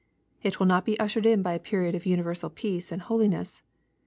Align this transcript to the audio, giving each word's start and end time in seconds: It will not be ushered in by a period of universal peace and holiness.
It 0.41 0.57
will 0.59 0.65
not 0.65 0.83
be 0.83 0.99
ushered 0.99 1.27
in 1.27 1.43
by 1.43 1.53
a 1.53 1.59
period 1.59 1.93
of 1.93 2.07
universal 2.07 2.49
peace 2.49 2.91
and 2.91 3.03
holiness. 3.03 3.61